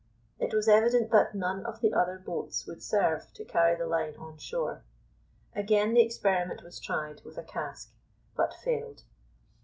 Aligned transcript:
It 0.39 0.51
was 0.51 0.67
evident 0.67 1.11
that 1.11 1.35
none 1.35 1.63
of 1.63 1.79
the 1.79 1.93
other 1.93 2.17
boats 2.17 2.65
would 2.65 2.81
serve 2.81 3.31
to 3.33 3.45
carry 3.45 3.75
the 3.75 3.85
line 3.85 4.15
on 4.17 4.37
shore. 4.39 4.83
Again 5.53 5.93
the 5.93 6.01
experiment 6.03 6.63
was 6.63 6.79
tried 6.79 7.21
with 7.23 7.37
a 7.37 7.43
cask, 7.43 7.93
but 8.35 8.51
failed. 8.51 9.03